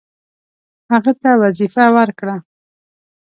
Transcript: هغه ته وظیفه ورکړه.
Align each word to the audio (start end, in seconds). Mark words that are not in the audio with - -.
هغه 0.91 1.13
ته 1.21 1.29
وظیفه 1.43 1.83
ورکړه. 1.97 2.35